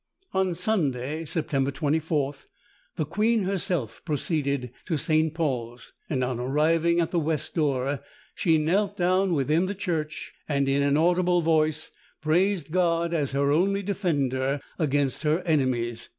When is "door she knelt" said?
7.53-8.97